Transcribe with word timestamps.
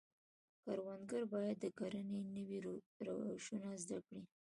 کروندګر 0.63 1.23
باید 1.33 1.57
د 1.61 1.65
کرنې 1.77 2.19
نوي 2.35 2.59
روشونه 3.07 3.69
زده 3.83 3.97
کړي. 4.07 4.23